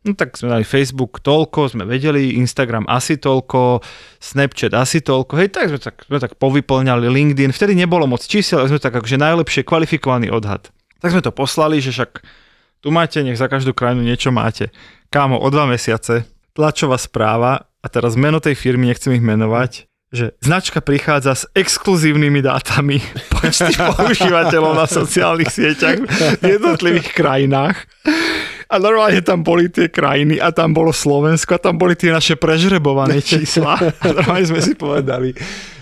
[0.00, 3.84] No tak sme dali Facebook toľko, sme vedeli, Instagram asi toľko,
[4.16, 8.64] Snapchat asi toľko, hej, tak sme tak, sme tak povyplňali LinkedIn, vtedy nebolo moc čísel,
[8.64, 10.72] ale sme tak akože najlepšie kvalifikovaný odhad.
[11.04, 12.24] Tak sme to poslali, že však
[12.80, 14.72] tu máte, nech za každú krajinu niečo máte.
[15.12, 16.24] Kámo, o dva mesiace,
[16.56, 22.42] tlačová správa, a teraz meno tej firmy, nechcem ich menovať, že značka prichádza s exkluzívnymi
[22.42, 22.98] dátami
[23.34, 26.02] počty používateľov na sociálnych sieťach
[26.42, 27.86] v jednotlivých krajinách
[28.70, 32.38] a normálne tam boli tie krajiny a tam bolo Slovensko a tam boli tie naše
[32.38, 33.74] prežrebované čísla.
[34.06, 35.34] A normálne sme si povedali,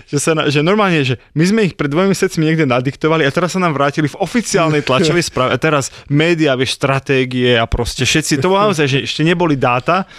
[0.09, 3.29] že, sa na, že normálne, že my sme ich pred dvojmi mesiacmi niekde nadiktovali a
[3.29, 5.53] teraz sa nám vrátili v oficiálnej tlačovej správe.
[5.53, 10.09] A teraz média, vieš, stratégie a proste všetci, to bolo naozaj, že ešte neboli dáta.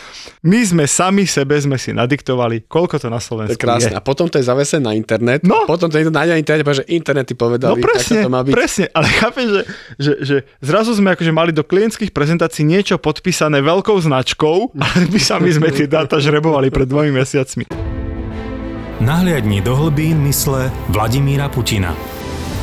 [0.46, 3.66] My sme sami sebe sme si nadiktovali, koľko to na Slovensku to je.
[3.66, 3.92] Krásne.
[3.92, 3.98] Je.
[3.98, 5.42] A potom to je zavesené na internet.
[5.42, 5.66] No.
[5.66, 8.55] Potom to nájde na internete, že internety povedali, no presne, tak to má byť.
[8.55, 9.62] presne, ale chápem, že,
[9.98, 15.18] že, že zrazu sme akože mali do klientských prezentácií niečo podpísané veľkou značkou, ale my
[15.18, 18.00] sami sme tie dáta žrebovali pred dvomi mesiacmi.
[19.01, 21.97] Nahliadni do hlbín mysle Vladimíra Putina.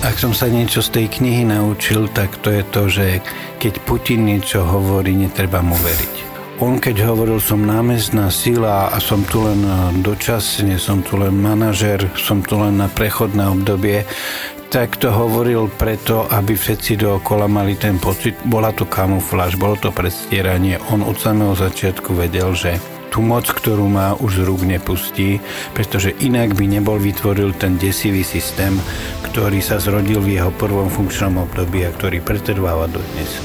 [0.06, 3.26] Ak som sa niečo z tej knihy naučil, tak to je to, že
[3.58, 6.14] keď Putin niečo hovorí, netreba mu veriť.
[6.62, 9.66] On keď hovoril, som námestná sila a som tu len
[10.06, 14.06] dočasne, som tu len manažer, som tu len na prechodné obdobie,
[14.70, 19.90] tak to hovoril preto, aby všetci dookola mali ten pocit, bola to kamufláž, bolo to
[19.90, 20.78] predstieranie.
[20.94, 22.78] On od samého začiatku vedel, že
[23.18, 25.42] tú moc, ktorú má, už z rúk nepustí,
[25.74, 28.78] pretože inak by nebol vytvoril ten desivý systém,
[29.26, 33.42] ktorý sa zrodil v jeho prvom funkčnom období a ktorý pretrváva dodnes.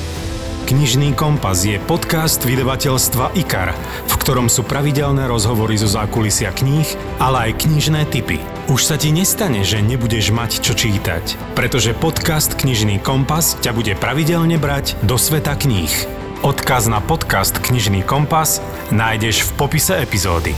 [0.68, 3.72] Knižný kompas je podcast vydavateľstva IKAR,
[4.12, 8.44] v ktorom sú pravidelné rozhovory zo zákulisia kníh, ale aj knižné typy.
[8.68, 13.96] Už sa ti nestane, že nebudeš mať čo čítať, pretože podcast Knižný kompas ťa bude
[13.96, 16.21] pravidelne brať do sveta kníh.
[16.42, 18.58] Odkaz na podcast Knižný kompas
[18.90, 20.50] nájdeš v popise epizódy.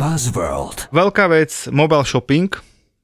[0.00, 0.88] Buzzworld.
[0.88, 2.48] Veľká vec, mobile shopping,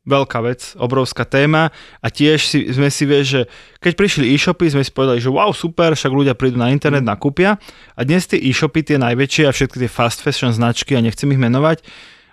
[0.09, 1.69] veľká vec, obrovská téma
[2.01, 3.43] a tiež si, sme si vieš, že
[3.85, 7.61] keď prišli e-shopy, sme si povedali, že wow, super, však ľudia prídu na internet, nakúpia
[7.93, 11.37] a dnes tie e-shopy, tie najväčšie a všetky tie fast fashion značky a nechcem ich
[11.37, 11.85] menovať,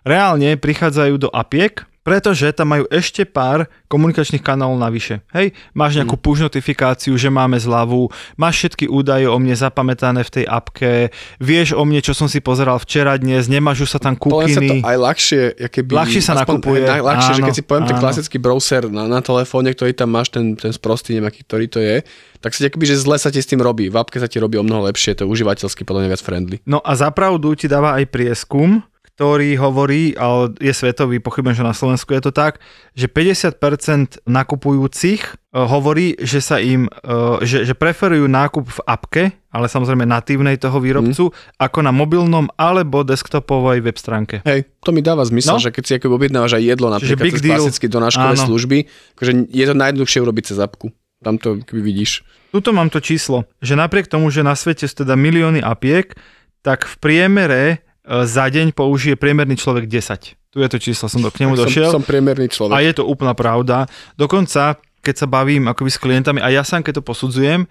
[0.08, 5.24] reálne prichádzajú do apiek, pretože tam majú ešte pár komunikačných kanálov navyše.
[5.32, 6.24] Hej, máš nejakú Mm.
[6.24, 11.72] push notifikáciu, že máme zľavu, máš všetky údaje o mne zapamätané v tej apke, vieš
[11.72, 14.76] o mne, čo som si pozeral včera, dnes, nemáš sa tam Podľa mňa sa to
[14.84, 16.84] aj ľahšie, keby, Ľahšie sa nakupuje.
[16.84, 18.04] Najľahšie, že Áno, keď si poviem ten áno.
[18.04, 21.80] klasický browser na, na telefóne, ktorý tam máš, ten, ten sprostý, neviem, aký, ktorý to
[21.80, 22.04] je,
[22.44, 23.88] tak si akoby, že zle sa ti s tým robí.
[23.88, 26.58] V apke sa ti robí o mnoho lepšie, to je užívateľsky podľa mňa viac friendly.
[26.68, 31.71] No a zapravdu ti dáva aj prieskum, ktorý hovorí, ale je svetový, pochybujem, že na
[31.71, 32.58] Slovensku je to tak,
[32.91, 39.23] že 50% nakupujúcich e, hovorí, že sa im, e, že, že preferujú nákup v apke,
[39.47, 44.41] ale samozrejme natívnej toho výrobcu, ako na mobilnom alebo desktopovej web stránke.
[44.41, 45.62] Hej, to mi dáva zmysel, No.
[45.62, 47.62] že keď si akoby objednávaš aj jedlo napríklad cez deal.
[47.62, 48.45] klasické donáškové Áno.
[48.49, 48.78] služby,
[49.13, 50.89] akože je to najjednoduchšie urobiť cez apku.
[51.21, 52.26] Tam to vidíš.
[52.49, 56.17] Tuto mám to číslo, že napriek tomu, že na svete sú teda milióny apiek,
[56.60, 57.63] tak v priemere
[58.04, 60.36] za deň použije priemerný človek 10.
[60.54, 61.89] Tu je to číslo, som do k nemu Tak došiel.
[61.89, 62.76] Som, som priemerný človek.
[62.76, 63.88] A je to úplná pravda.
[64.20, 67.66] Dokonca, keď sa bavím akoby s klientami a ja sám keď to posudzujem,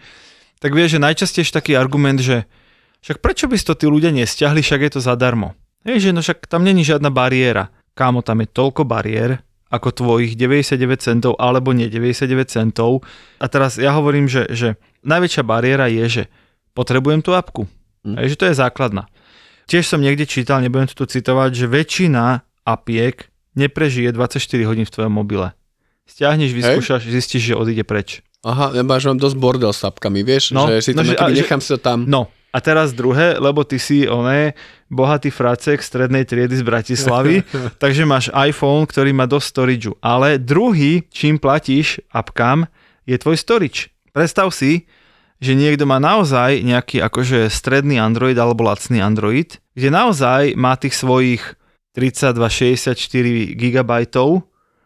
[0.58, 2.48] tak vieš, že najčastejšie taký argument, že
[3.02, 5.58] však prečo by to tí ľudia nestiahli, však je to zadarmo.
[5.82, 7.74] Hej, že no však tam není žiadna bariéra.
[7.92, 13.02] Kámo, tam je toľko bariér, ako tvojich 99 centov alebo nie 99 centov.
[13.42, 16.22] A teraz ja hovorím, že, že najväčšia bariéra je, že
[16.72, 17.66] potrebujem tú apku.
[18.06, 18.16] Hm.
[18.22, 19.10] Hej, že to je základná.
[19.66, 24.92] Tiež som niekde čítal, nebudem to tu citovať, že väčšina apiek neprežije 24 hodín v
[24.92, 25.52] tvojom mobile.
[26.08, 28.20] Stiahneš, vyskúšaš, zistíš, že odíde preč.
[28.42, 31.34] Aha, máš mám dosť bordel s apkami, vieš, No, že si no, tam že- akoby
[31.38, 31.98] nechám si to tam.
[32.10, 34.58] No, a teraz druhé, lebo ty si oné
[34.90, 37.46] bohatý fracek strednej triedy z Bratislavy,
[37.82, 39.94] takže máš iPhone, ktorý má dosť storageu.
[40.02, 42.66] Ale druhý, čím platíš apkám,
[43.06, 43.88] je tvoj storage.
[44.10, 44.84] Predstav si,
[45.42, 50.94] že niekto má naozaj nejaký akože stredný Android alebo lacný Android, kde naozaj má tých
[50.94, 51.42] svojich
[51.98, 52.94] 32-64
[53.58, 53.92] GB,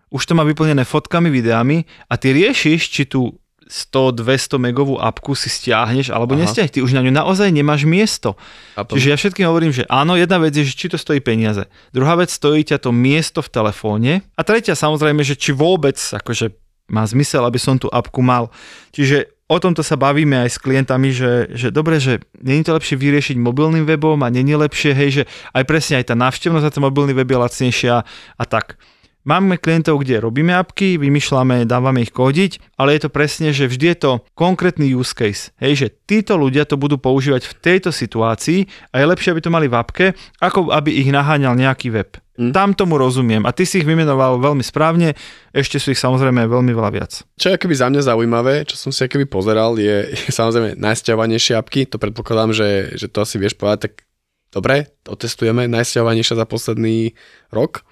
[0.08, 5.50] už to má vyplnené fotkami, videami a ty riešiš, či tú 100-200 megovú apku si
[5.50, 6.46] stiahneš alebo Aha.
[6.46, 6.72] nestiahneš.
[6.72, 8.38] Ty už na ňu naozaj nemáš miesto.
[8.78, 8.94] Chápem.
[8.94, 11.66] Čiže ja všetkým hovorím, že áno, jedna vec je, že či to stojí peniaze.
[11.90, 14.12] Druhá vec, stojí ťa to miesto v telefóne.
[14.38, 16.54] A tretia samozrejme, že či vôbec akože
[16.86, 18.54] má zmysel, aby som tú apku mal.
[18.94, 22.98] Čiže o tomto sa bavíme aj s klientami, že, že dobre, že není to lepšie
[22.98, 26.82] vyriešiť mobilným webom a není lepšie, hej, že aj presne aj tá návštevnosť na ten
[26.82, 27.94] mobilný web je lacnejšia
[28.36, 28.74] a tak.
[29.26, 33.86] Máme klientov, kde robíme apky, vymýšľame, dávame ich kódiť, ale je to presne, že vždy
[33.90, 35.50] je to konkrétny use case.
[35.58, 39.50] Hej, že títo ľudia to budú používať v tejto situácii a je lepšie, aby to
[39.50, 40.06] mali v apke,
[40.38, 42.14] ako aby ich naháňal nejaký web.
[42.36, 42.52] Mm.
[42.52, 45.16] Tam tomu rozumiem a ty si ich vymenoval veľmi správne,
[45.56, 47.24] ešte sú ich samozrejme veľmi veľa viac.
[47.40, 51.56] Čo je akoby za mňa zaujímavé, čo som si akoby pozeral, je, je samozrejme najsťahovanejšie
[51.56, 53.94] apky, to predpokladám, že, že to asi vieš povedať, tak
[54.52, 57.16] dobre, otestujeme, najsťahovanejšia za posledný
[57.50, 57.82] rok.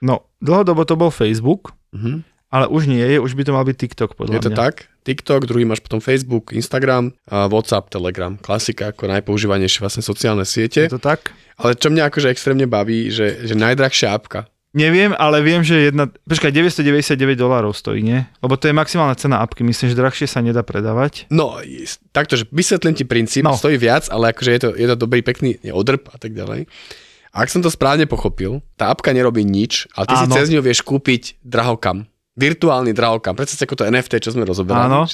[0.00, 2.22] No, dlhodobo to bol Facebook, Mhm.
[2.50, 4.58] Ale už nie je, už by to mal byť TikTok podľa Je to mňa.
[4.58, 4.74] tak?
[5.00, 8.36] TikTok, druhý máš potom Facebook, Instagram, a WhatsApp, Telegram.
[8.36, 10.84] Klasika ako najpoužívanejšie vlastne sociálne siete.
[10.84, 11.32] Je to tak?
[11.56, 14.44] Ale čo mňa akože extrémne baví, že, že najdrahšia apka.
[14.70, 16.06] Neviem, ale viem, že jedna...
[16.06, 18.22] Počkaj, 999 dolárov stojí, nie?
[18.38, 19.66] Lebo to je maximálna cena apky.
[19.66, 21.26] Myslím, že drahšie sa nedá predávať.
[21.26, 21.58] No,
[22.10, 23.58] takto, že vysvetlím ti princíp, No.
[23.58, 26.70] stojí viac, ale akože je to, je to dobrý, pekný odrb a tak ďalej.
[27.30, 30.22] Ak som to správne pochopil, tá apka nerobí nič, ale ty Áno.
[30.22, 32.06] si cez ňu vieš kúpiť drahokam.
[32.40, 33.36] Virtuálny drahokam.
[33.36, 34.88] Predstav si ako to NFT, čo sme rozoberali.
[34.88, 35.04] Áno.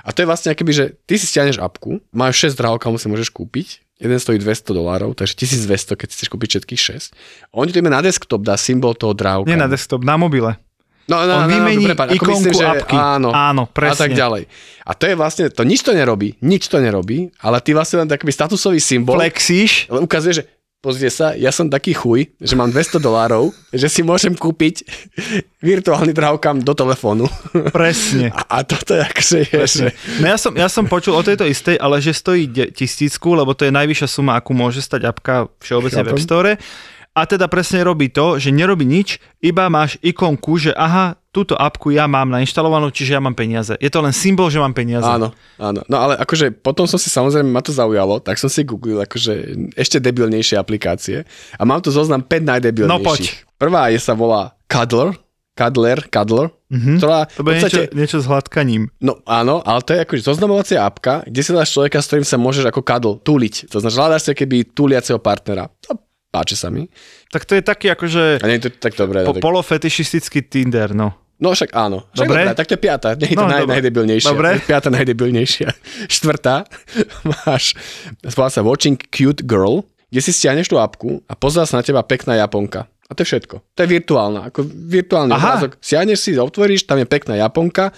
[0.00, 3.28] A to je vlastne akoby, že ty si stiahneš apku, máš 6 drahokamov si môžeš
[3.28, 6.80] kúpiť, jeden stojí 200 dolárov, takže 1200, keď si chceš kúpiť všetkých
[7.12, 7.52] 6.
[7.52, 9.52] A on ti to na desktop, dá symbol toho drahokamu.
[9.52, 10.56] Nie na desktop, na mobile.
[11.10, 12.94] No, no, On no, vymení no, prepáč, ikonku myslím, že apky.
[12.94, 14.14] Áno, Áno, A tak presne.
[14.14, 14.42] ďalej.
[14.86, 18.08] A to je vlastne, to nič to nerobí, nič to nerobí, ale ty vlastne len
[18.08, 19.18] taký statusový symbol.
[19.18, 19.90] Flexíš.
[19.90, 20.42] Ukazuje, že
[20.80, 24.82] pozrie sa, ja som taký chuj, že mám 200 dolárov, že si môžem kúpiť
[25.60, 27.28] virtuálny drahokam do telefónu.
[27.76, 28.32] Presne.
[28.32, 29.86] A, a toto je akože je, že...
[30.24, 33.68] No ja som, ja som počul o tejto istej, ale že stojí tisícku, lebo to
[33.68, 36.16] je najvyššia suma, akú môže stať apka všeobecne v Chápem.
[36.16, 36.52] Web Store.
[37.10, 41.94] A teda presne robí to, že nerobí nič, iba máš ikonku, že aha, túto apku
[41.94, 43.78] ja mám nainštalovanú, čiže ja mám peniaze.
[43.78, 45.06] Je to len symbol, že mám peniaze.
[45.06, 45.30] Áno,
[45.62, 45.80] áno.
[45.86, 49.54] No ale akože potom som si samozrejme, ma to zaujalo, tak som si googlil akože
[49.78, 51.22] ešte debilnejšie aplikácie
[51.54, 52.90] a mám tu zoznam 5 najdebilnejších.
[52.90, 53.22] No poď.
[53.56, 55.14] Prvá je sa volá Cuddler,
[55.54, 56.96] Cuddler, Cuddler, mm-hmm.
[56.98, 58.88] ktorá To bude niečo, niečo s hladkaním.
[58.98, 62.40] No áno, ale to je akože zoznamovacia apka, kde si dáš človeka, s ktorým sa
[62.40, 63.68] môžeš ako cuddle túliť.
[63.68, 65.68] To znamená, hľadáš si keby túliaceho partnera.
[65.84, 66.86] To páči sa mi.
[67.30, 68.42] Tak to je taký akože...
[68.42, 69.22] A nie je to tak dobré.
[69.22, 69.42] Po, tak...
[69.42, 71.14] polofetišistický Tinder, no.
[71.40, 72.04] No však áno.
[72.12, 72.42] Však Dobre.
[72.44, 73.08] dobré, tak to je piata.
[73.16, 73.74] Nie je to No, naj, dobre.
[73.80, 74.28] najdebilnejšia.
[74.28, 74.50] Dobre.
[74.68, 75.68] Piata najdebilnejšia.
[76.04, 76.68] Štvrtá.
[77.32, 77.72] Máš,
[78.36, 79.80] volá sa Watching Cute Girl,
[80.12, 82.84] kde si stiahneš tú apku a pozerá sa na teba pekná Japonka.
[83.08, 83.56] A to je všetko.
[83.74, 84.52] To je virtuálna.
[84.52, 85.40] Ako virtuálny Aha.
[85.40, 85.80] obrázok.
[85.80, 87.90] Siahneš si, otvoríš, tam je pekná Japonka,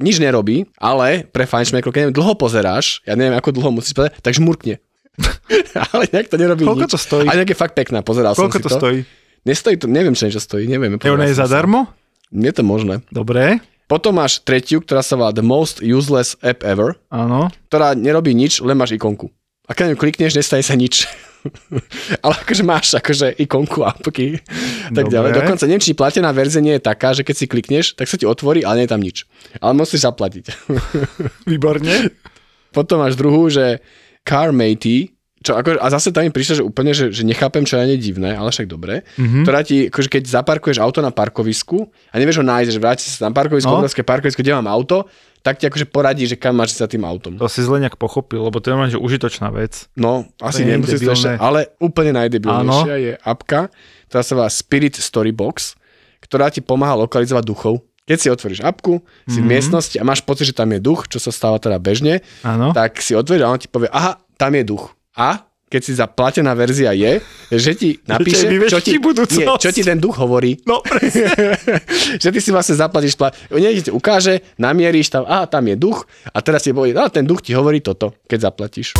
[0.00, 4.18] nič nerobí, ale pre fajnšmekru, keď neviem, dlho pozeráš, ja neviem, ako dlho musíš pozerať,
[4.24, 4.80] tak žmurkne.
[5.92, 6.92] ale nejak to nerobí Koľko nič.
[6.92, 7.26] to stojí?
[7.28, 8.78] A nejak je fakt pekná, pozeral Koľko som si to to.
[8.78, 8.98] stojí?
[9.46, 10.98] Nestojí to, neviem, čo niečo stojí, neviem.
[10.98, 11.86] Je ona je zadarmo?
[12.34, 13.00] Je to možné.
[13.14, 17.54] Dobre, Potom máš tretiu, ktorá sa volá The Most Useless App Ever, áno.
[17.70, 19.30] ktorá nerobí nič, len máš ikonku.
[19.70, 21.06] A keď ňu klikneš, nestane sa nič.
[22.26, 24.42] Ale akože máš akože ikonku apky,
[24.90, 25.14] tak Dobre.
[25.14, 25.30] ďalej.
[25.38, 28.26] Dokonca neviem, či platená verzia nie je taká, že keď si klikneš, tak sa ti
[28.26, 29.22] otvorí, ale nie je tam nič.
[29.62, 30.50] Ale musíš zaplatiť.
[31.50, 32.10] Výborne.
[32.74, 33.78] Potom máš druhú, že
[34.26, 35.14] CarMatey,
[35.46, 37.94] čo ako, a zase tam mi prišlo, že úplne, že, že nechápem, čo je na
[37.94, 39.46] divné, ale však dobre, mm-hmm.
[39.46, 43.30] ktorá ti, akože keď zaparkuješ auto na parkovisku a nevieš ho nájsť, že vráti sa
[43.30, 43.78] tam parkovisko, No.
[43.78, 45.06] obrovské parkovisko, kde mám auto,
[45.46, 47.38] tak ti akože poradí, že kam máš za tým autom.
[47.38, 49.86] To si zle nejak pochopil, lebo to je že užitočná vec.
[49.94, 53.70] No, asi nemusíš to ešte, ale úplne najdebilnejšia je apka,
[54.10, 55.78] ktorá sa volá Spirit Storybox,
[56.26, 57.85] ktorá ti pomáha lokalizovať duchov.
[58.06, 61.18] Keď si otvoríš apku, si v miestnosti a máš pocit, že tam je duch, čo
[61.18, 62.70] sa stáva teda bežne, Áno.
[62.70, 64.94] tak si otvoríš a on ti povie, aha, tam je duch.
[65.18, 67.18] A keď si zaplatená verzia je,
[67.50, 70.62] že ti napíše, čo ti, nie, čo ti ten duch hovorí.
[70.70, 70.86] No,
[72.22, 76.06] že ty si vlastne zaplatíš, pla- niekde ti ukáže, namieríš tam, aha, tam je duch
[76.30, 78.94] a teraz ti povie, a ten duch ti hovorí toto, keď zaplatíš.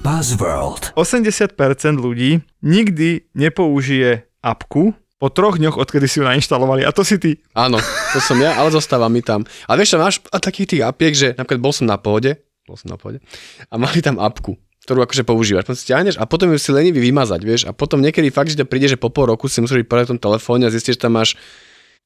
[0.00, 0.96] Buzzworld.
[0.96, 1.52] 80%
[2.00, 6.84] ľudí nikdy nepoužije apku po troch dňoch, odkedy si ju nainštalovali.
[6.84, 7.40] A to si ty.
[7.56, 7.80] Áno,
[8.12, 9.48] to som ja, ale zostáva mi tam.
[9.64, 12.36] A vieš, čo máš a takých tých apiek, že napríklad bol som na pohode,
[12.68, 13.24] bol som na pohode,
[13.68, 15.64] a mali tam apku, ktorú akože používaš.
[15.64, 17.62] Potom si stiahneš a potom ju si lenivý vymazať, vieš.
[17.64, 20.10] A potom niekedy fakt, že to príde, že po pol roku si musíš byť v
[20.16, 21.40] tom telefóne a zistíš, že tam máš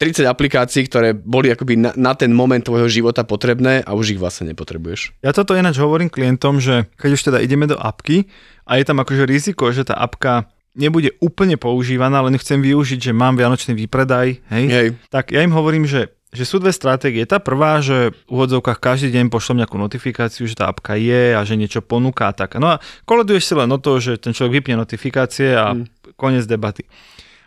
[0.01, 4.21] 30 aplikácií, ktoré boli akoby na, na ten moment tvojho života potrebné a už ich
[4.23, 5.21] vlastne nepotrebuješ.
[5.21, 8.25] Ja toto ináč hovorím klientom, že keď už teda ideme do apky
[8.65, 13.13] a je tam akože riziko, že tá apka nebude úplne používaná, len chcem využiť, že
[13.17, 14.89] mám vianočný výpredaj, hej, Hej.
[15.11, 17.27] tak ja im hovorím, že že sú dve stratégie.
[17.27, 21.43] Tá prvá, že v úvodzovkách každý deň pošlem nejakú notifikáciu, že tá apka je a
[21.43, 22.55] že niečo ponúka a tak.
[22.63, 26.15] No a koleduješ si len o to, že ten človek vypne notifikácie a mm.
[26.15, 26.87] koniec debaty.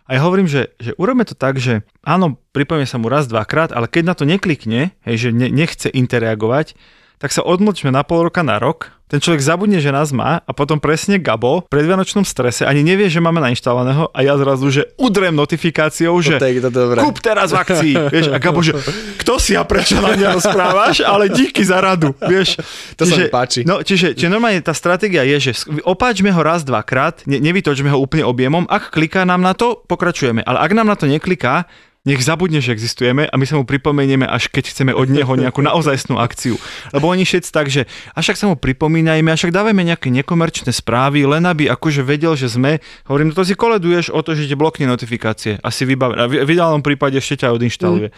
[0.03, 3.71] A ja hovorím, že, že urobme to tak, že áno, pripojme sa mu raz, dvakrát,
[3.71, 6.75] ale keď na to neklikne, hej, že ne, nechce interagovať,
[7.23, 8.91] tak sa odmlčme na pol roka, na rok.
[9.07, 13.07] Ten človek zabudne, že nás má a potom presne Gabo v predvianočnom strese ani nevie,
[13.07, 16.99] že máme nainštalovaného a ja zrazu, že udrem notifikáciou, že To to dobré.
[16.99, 17.93] kúp teraz v akcii.
[18.13, 18.73] Vieš, a Gabo, že
[19.21, 22.11] kto si a prečo na mňa rozprávaš, ale díky za radu.
[22.19, 22.59] Vieš,
[22.99, 23.63] To sa mi páči.
[23.63, 28.01] No, čiže, čiže normálne tá stratégia je, že opáčme ho raz, dvakrát, ne, nevytočme ho
[28.01, 30.43] úplne objemom, ak kliká nám na to, pokračujeme.
[30.43, 31.69] Ale ak nám na to nekliká,
[32.03, 35.63] nech zabudne, že existujeme a my sa mu pripomenieme, až keď chceme od neho nejakú
[35.63, 36.59] naozajstnú akciu.
[36.91, 40.75] Lebo oni všetci tak, že až tak sa mu pripomínajme, až tak dávajme nejaké nekomerčné
[40.75, 44.51] správy, len aby akože vedel, že sme, hovorím, no to si koleduješ o to, že
[44.51, 45.63] ti blokne notifikácie.
[45.63, 46.19] Asi vybavené.
[46.19, 48.11] A v ideálnom prípade ešte ťa odinštaluje.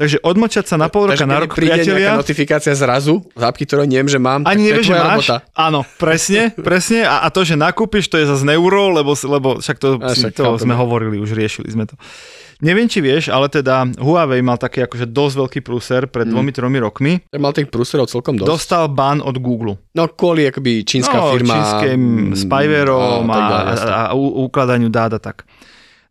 [0.00, 2.16] Takže odmočať sa na pol roka, Takže na rok, priatelia.
[2.16, 5.04] notifikácia zrazu, z apky, ktorú neviem, že mám, Ani nevieš, že máš.
[5.28, 5.36] robota.
[5.52, 7.04] Áno, presne, presne.
[7.04, 10.32] A, a to, že nakúpiš, to je zase neuro, lebo, lebo však to, A však
[10.32, 10.62] to chápem.
[10.62, 12.00] sme hovorili, už riešili sme to.
[12.60, 16.32] Neviem, či vieš, ale teda Huawei mal taký akože dosť veľký prúser pred Mm.
[16.32, 17.12] dvomi, tromi rokmi.
[17.26, 18.48] Ja mal tých prúserov celkom dosť.
[18.48, 19.80] Dostal ban od Google.
[19.90, 21.56] No kvôli akoby čínska no, firma.
[21.56, 25.48] čínskym mm, spyverom a, a, a, a ukladaniu dát a tak.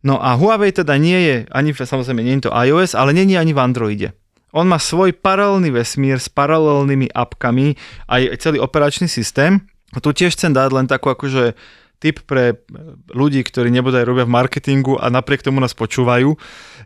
[0.00, 3.36] No a Huawei teda nie je, ani samozrejme nie je to iOS, ale nie je
[3.36, 4.08] ani v Androide.
[4.50, 7.78] On má svoj paralelný vesmír s paralelnými apkami,
[8.10, 9.62] aj celý operačný systém.
[9.94, 11.54] A tu tiež chcem dať len takú akože
[12.00, 12.64] tip pre
[13.12, 16.34] ľudí, ktorí nebodaj robia v marketingu a napriek tomu nás počúvajú,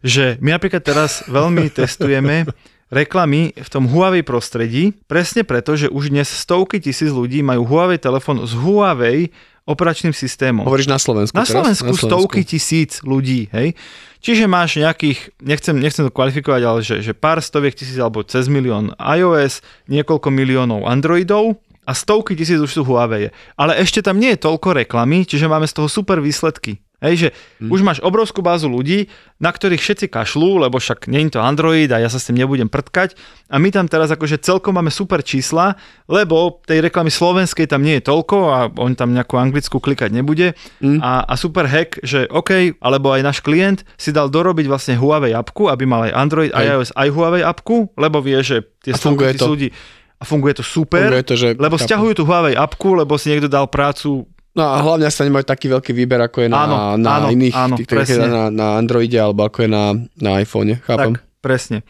[0.02, 2.50] že my napríklad teraz veľmi testujeme
[2.92, 7.96] reklamy v tom Huawei prostredí, presne preto, že už dnes stovky tisíc ľudí majú Huawei
[7.96, 9.30] telefón s Huawei
[9.64, 10.68] operačným systémom.
[10.68, 11.56] Hovoríš na Slovensku Na teraz?
[11.56, 13.72] Slovensku stovky tisíc ľudí, hej.
[14.20, 18.48] Čiže máš nejakých, nechcem, nechcem to kvalifikovať, ale že, že pár stoviek tisíc alebo cez
[18.48, 23.32] milión iOS, niekoľko miliónov Androidov a stovky tisíc už sú Huawei.
[23.56, 26.83] Ale ešte tam nie je toľko reklamy, čiže máme z toho super výsledky.
[27.04, 27.28] Hej, že
[27.60, 27.68] mm.
[27.68, 31.92] už máš obrovskú bázu ľudí, na ktorých všetci kašľú, lebo však nie je to Android
[31.92, 33.12] a ja sa s tým nebudem prtkať.
[33.52, 35.76] A my tam teraz akože celkom máme super čísla,
[36.08, 40.56] lebo tej reklamy slovenskej tam nie je toľko a on tam nejakú anglickú klikať nebude.
[40.80, 41.04] Mm.
[41.04, 45.36] A, a super hack, že OK, alebo aj náš klient si dal dorobiť vlastne Huawei
[45.36, 48.96] apku, aby mal aj Android, aj iOS, aj Huawei apku, lebo vie, že tie
[49.36, 49.52] to.
[49.52, 49.68] ľudí
[50.14, 53.50] a funguje to super, funguje to, že lebo stiahujú tú Huawei apku, lebo si niekto
[53.50, 57.10] dal prácu No a hlavne sa nemajú taký veľký výber, ako je na, áno, na
[57.18, 61.18] áno, iných, áno, tých, je na, na Androide, alebo ako je na, na iPhone, chápem?
[61.18, 61.82] Tak, presne.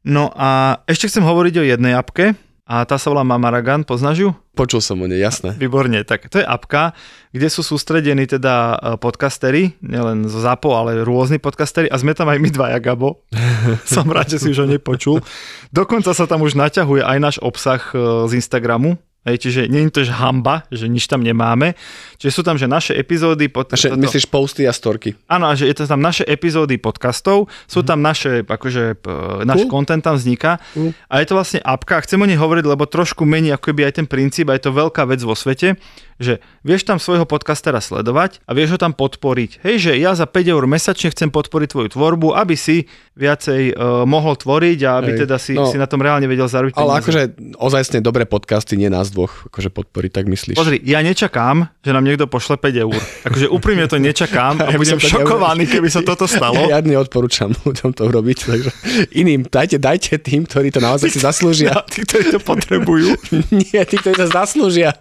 [0.00, 4.30] No a ešte chcem hovoriť o jednej apke, a tá sa volá Mamaragan, poznáš ju?
[4.56, 5.52] Počul som o nej, jasné.
[5.60, 6.96] Výborne, tak to je apka,
[7.28, 12.32] kde sú sústredení teda e, podcastery, nielen z ZAPO, ale rôzni podcastery a sme tam
[12.32, 13.28] aj my dvaja, Gabo.
[13.84, 15.20] som rád, že si už o nej počul.
[15.68, 19.94] Dokonca sa tam už naťahuje aj náš obsah e, z Instagramu, Hej, čiže nie je
[19.94, 21.78] to že hamba, že nič tam nemáme.
[22.18, 23.46] Čiže sú tam, že naše epizódy...
[23.46, 25.14] Pod, naše, toto, myslíš posty a storky?
[25.30, 27.86] Áno, a že je to tam naše epizódy podcastov, sú mm.
[27.86, 28.98] tam naše, akože,
[29.46, 30.58] náš content tam vzniká.
[30.74, 30.90] Mm.
[31.06, 34.02] A je to vlastne apka, chcem o nej hovoriť, lebo trošku mení ako keby aj
[34.02, 35.78] ten princíp, a je to veľká vec vo svete,
[36.22, 39.60] že vieš tam svojho podcastera sledovať a vieš ho tam podporiť.
[39.66, 44.08] Hej, že ja za 5 eur mesačne chcem podporiť tvoju tvorbu, aby si viacej uh,
[44.08, 45.18] mohol tvoriť a aby Hej.
[45.26, 47.22] teda si, no, si na tom reálne vedel zarobiť Ale akože
[47.60, 50.56] ozajstne dobré podcasty nie nás dvoch akože podporiť, tak myslíš?
[50.56, 52.96] Pozri, ja nečakám, že nám niekto pošle 5 eur.
[53.28, 56.70] Akože úprimne to nečakám a ja budem šokovaný, keby sa toto stalo.
[56.72, 58.70] Ja neodporúčam ľuďom to urobiť, takže
[59.12, 61.68] iným dajte, dajte tým, ktorí to naozaj si zaslúžia.
[61.72, 63.16] Ja, tí, ktorí to potrebujú.
[63.64, 64.92] nie, tí, ktorí sa zaslúžia.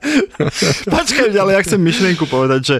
[1.12, 2.76] Počkaj, ale ja chcem myšlienku povedať, že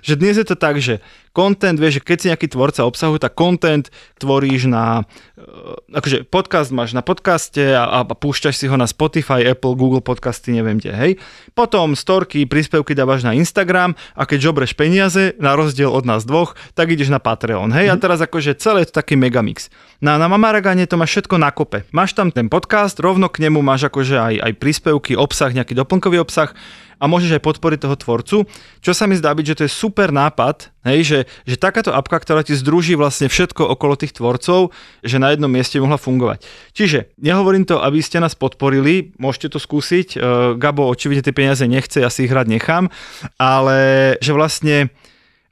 [0.00, 3.38] že dnes je to tak, že content, vieš, že keď si nejaký tvorca obsahu, tak
[3.38, 3.86] content
[4.18, 5.06] tvoríš na,
[5.38, 10.02] e, akože podcast máš na podcaste a, a púšťaš si ho na Spotify, Apple, Google
[10.02, 11.12] podcasty, neviem kde, hej.
[11.54, 16.58] Potom storky, príspevky dávaš na Instagram a keď žobreš peniaze, na rozdiel od nás dvoch,
[16.74, 17.86] tak ideš na Patreon, hej.
[17.86, 17.92] Mm.
[17.92, 18.02] A mhm.
[18.02, 19.70] teraz akože celé je to taký megamix.
[20.02, 21.86] Na, na Mamaragane to máš všetko na kope.
[21.94, 26.18] Máš tam ten podcast, rovno k nemu máš akože aj, aj príspevky, obsah, nejaký doplnkový
[26.18, 26.56] obsah
[27.00, 28.36] a môžeš aj podporiť toho tvorcu,
[28.84, 32.20] čo sa mi zdá byť, že to je super nápad, hej, že, že takáto apka,
[32.20, 36.44] ktorá ti združí vlastne všetko okolo tých tvorcov, že na jednom mieste mohla fungovať.
[36.76, 40.20] Čiže nehovorím to, aby ste nás podporili, môžete to skúsiť, uh,
[40.60, 42.92] Gabo očividne tie peniaze nechce, ja si ich hrať nechám,
[43.40, 44.92] ale že vlastne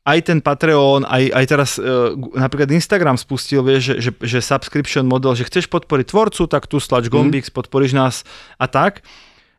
[0.09, 5.05] aj ten Patreon, aj, aj teraz uh, napríklad Instagram spustil, vieš, že, že, že subscription
[5.05, 7.53] model, že chceš podporiť tvorcu, tak tu stlač gombík, mm.
[7.53, 8.25] podporíš nás
[8.57, 9.05] a tak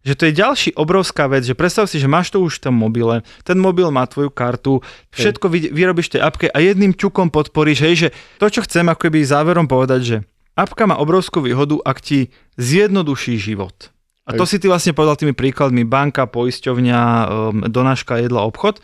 [0.04, 2.76] že to je ďalší obrovská vec, že predstav si, že máš to už v tom
[2.76, 4.80] mobile, ten mobil má tvoju kartu,
[5.12, 8.08] všetko vy, vyrobíš tej apke a jedným čukom podporíš, hej, že
[8.40, 10.18] to, čo chcem ako keby záverom povedať, že
[10.56, 13.92] apka má obrovskú výhodu, ak ti zjednoduší život.
[14.30, 18.78] A to si ty vlastne povedal tými príkladmi banka, poisťovňa, um, donáška, jedla, obchod.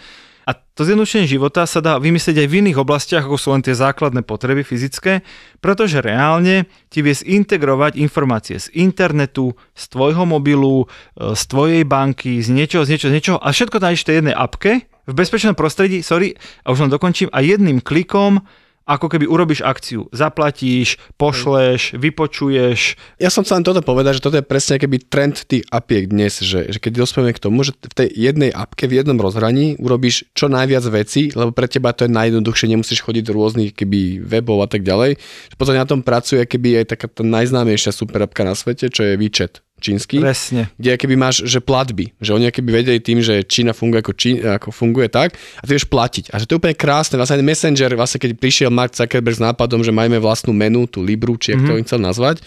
[0.46, 3.74] A to zjednodušenie života sa dá vymyslieť aj v iných oblastiach, ako sú len tie
[3.74, 5.26] základné potreby fyzické,
[5.58, 10.86] pretože reálne ti vie integrovať informácie z internetu, z tvojho mobilu,
[11.18, 13.38] e, z tvojej banky, z niečoho, z niečoho, z niečoho.
[13.42, 17.42] A všetko v tej jednej apke, v bezpečnom prostredí, sorry, a už len dokončím, a
[17.42, 18.42] jedným klikom
[18.86, 20.06] ako keby urobíš akciu.
[20.14, 22.96] Zaplatíš, pošleš, vypočuješ.
[23.18, 26.38] Ja som chcel len toto povedať, že toto je presne keby trend tých apiek dnes,
[26.46, 30.30] že, že keď dospieme k tomu, že v tej jednej apke, v jednom rozhraní urobíš
[30.38, 34.62] čo najviac vecí, lebo pre teba to je najjednoduchšie, nemusíš chodiť do rôznych keby webov
[34.62, 35.18] a tak ďalej.
[35.58, 39.18] Potom na tom pracuje keby aj taká tá najznámejšia super apka na svete, čo je
[39.18, 40.24] WeChat čínsky.
[40.24, 40.72] Presne.
[40.80, 44.36] Kde keby máš, že platby, že oni keby vedeli tým, že Čína funguje ako, Čín,
[44.42, 46.32] ako funguje tak a ty vieš platiť.
[46.32, 49.84] A že to je úplne krásne, vlastne Messenger, vlastne keď prišiel Mark Zuckerberg s nápadom,
[49.84, 51.68] že majme vlastnú menu, tú Libru, či mm-hmm.
[51.68, 52.40] to chcel nazvať,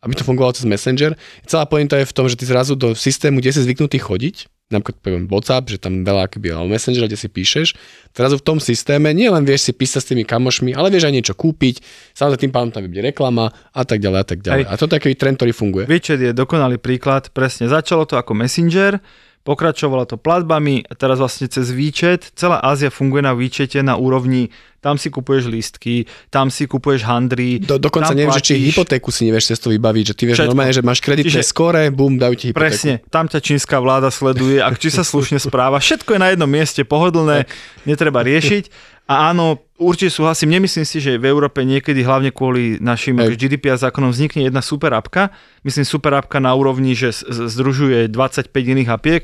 [0.00, 1.18] aby to fungovalo cez Messenger.
[1.42, 4.98] Celá pointa je v tom, že ty zrazu do systému, kde si zvyknutý chodiť, napríklad
[4.98, 7.68] poviem WhatsApp, že tam veľa akoby, alebo Messenger, kde si píšeš,
[8.10, 11.14] teraz v tom systéme nie len vieš si písať s tými kamošmi, ale vieš aj
[11.14, 11.78] niečo kúpiť,
[12.18, 14.64] samozrejme tým pádom tam bude reklama a tak ďalej a tak ďalej.
[14.66, 14.70] Aj.
[14.74, 15.84] A to je taký trend, ktorý funguje.
[15.86, 18.98] Widget je dokonalý príklad, presne začalo to ako Messenger,
[19.46, 24.50] pokračovalo to platbami a teraz vlastne cez výčet, celá Ázia funguje na výčete na úrovni,
[24.86, 27.58] tam si kupuješ lístky, tam si kupuješ handry.
[27.58, 30.50] Do, dokonca neviem, že či hypotéku si nevieš cez to vybaviť, že ty vieš Všetko.
[30.54, 32.62] normálne, že máš kreditné Čiže, skore, bum, dajú ti hypotéku.
[32.62, 36.46] Presne, tam ťa čínska vláda sleduje, ak či sa slušne správa, všetko je na jednom
[36.46, 37.50] mieste, pohodlné,
[37.82, 38.94] netreba riešiť.
[39.06, 43.38] A áno, určite súhlasím, nemyslím si, že v Európe niekedy, hlavne kvôli našim hey.
[43.38, 45.34] GDPR zákonom, vznikne jedna super apka.
[45.62, 49.22] Myslím super apka na úrovni, že združuje 25 iných apiek,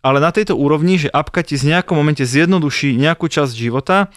[0.00, 4.08] ale na tejto úrovni, že apka ti z nejakom momente zjednoduší nejakú časť života,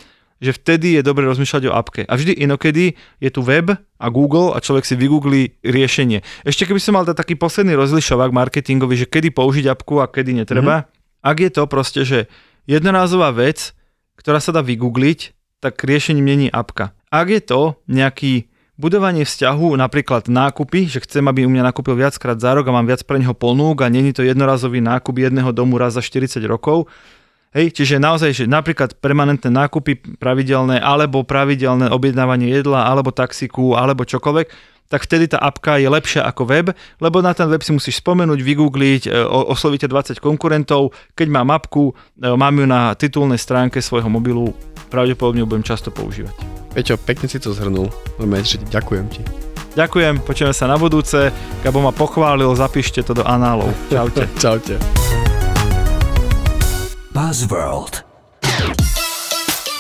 [0.42, 2.02] že vtedy je dobre rozmýšľať o apke.
[2.10, 6.26] A vždy inokedy je tu web a Google a človek si vygooglí riešenie.
[6.42, 10.42] Ešte keby som mal dať taký posledný rozlišovák marketingový, že kedy použiť apku a kedy
[10.42, 10.84] netreba.
[10.84, 11.22] Mm-hmm.
[11.22, 12.20] Ak je to proste, že
[12.66, 13.78] jednorázová vec,
[14.18, 16.98] ktorá sa dá vygoogliť, tak riešením není apka.
[17.14, 18.50] Ak je to nejaký
[18.82, 22.90] budovanie vzťahu, napríklad nákupy, že chcem, aby u mňa nakúpil viackrát za rok a mám
[22.90, 26.90] viac pre neho ponúk a není to jednorazový nákup jedného domu raz za 40 rokov,
[27.52, 34.08] Hej, čiže naozaj, že napríklad permanentné nákupy pravidelné, alebo pravidelné objednávanie jedla, alebo taxiku, alebo
[34.08, 36.68] čokoľvek, tak vtedy tá apka je lepšia ako web,
[37.00, 41.96] lebo na ten web si musíš spomenúť, vygoogliť, e, oslovíte 20 konkurentov, keď mám apku,
[42.20, 44.52] e, mám ju na titulnej stránke svojho mobilu,
[44.92, 46.36] pravdepodobne budem často používať.
[46.76, 47.88] Peťo, pekne si to zhrnul,
[48.20, 49.24] veľmi ďakujem ti.
[49.76, 51.32] Ďakujem, počujeme sa na budúce.
[51.64, 53.72] Gabo ma pochválil, zapíšte to do análov.
[53.88, 54.28] Čaute.
[54.44, 55.31] Čaute.
[57.14, 58.11] Buzzworld.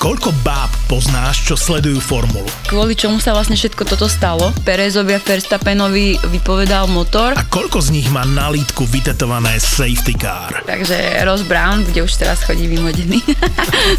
[0.01, 2.49] Koľko báb poznáš, čo sledujú formulu?
[2.65, 4.49] Kvôli čomu sa vlastne všetko toto stalo?
[4.65, 7.37] Perezovi a Verstappenovi vypovedal motor.
[7.37, 10.65] A koľko z nich má na lítku vytetované safety car?
[10.65, 13.21] Takže Ross Brown bude už teraz chodí vymodený.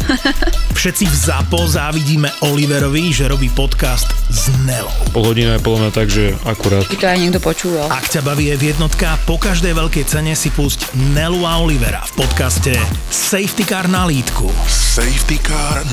[0.83, 4.91] Všetci v ZAPO závidíme Oliverovi, že robí podcast s Nelou.
[5.15, 6.83] Pol hodina je podľa mňa tak, že akurát.
[6.83, 7.87] By to aj niekto počúval.
[7.87, 12.27] Ak ťa baví je jednotka, po každej veľkej cene si pusť Nelu a Olivera v
[12.27, 12.75] podcaste
[13.07, 14.51] Safety Car na lítku.
[14.67, 15.92] Safety Car